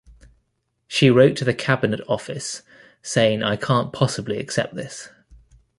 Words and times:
She 0.87 1.11
wrote 1.11 1.37
to 1.37 1.45
the 1.45 1.53
Cabinet 1.53 2.01
Office 2.07 2.63
saying 3.03 3.43
I 3.43 3.55
can't 3.55 3.93
possibly 3.93 4.39
accept 4.39 4.73
this. 4.73 5.09